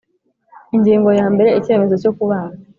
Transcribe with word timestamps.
Ingingo 0.75 1.09
ya 1.19 1.27
mbere 1.33 1.49
Icyemezo 1.59 1.95
cyo 2.01 2.11
kubana 2.17 2.55